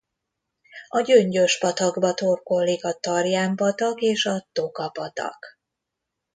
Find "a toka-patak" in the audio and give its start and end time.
4.25-5.59